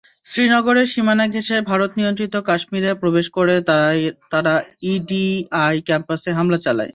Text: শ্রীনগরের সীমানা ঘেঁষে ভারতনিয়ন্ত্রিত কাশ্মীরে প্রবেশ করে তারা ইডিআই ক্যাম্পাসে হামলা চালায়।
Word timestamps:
শ্রীনগরের 0.25 0.87
সীমানা 0.87 1.25
ঘেঁষে 1.27 1.57
ভারতনিয়ন্ত্রিত 1.61 2.35
কাশ্মীরে 2.41 2.91
প্রবেশ 2.93 3.25
করে 3.29 3.55
তারা 4.31 4.53
ইডিআই 4.93 5.75
ক্যাম্পাসে 5.81 6.29
হামলা 6.31 6.57
চালায়। 6.57 6.89